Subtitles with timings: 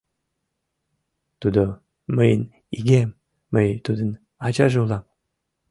[1.41, 1.63] Тудо—
[2.15, 2.41] мыйын
[2.77, 3.09] игем,
[3.53, 4.09] мый тудын
[4.45, 5.03] ачаже улам.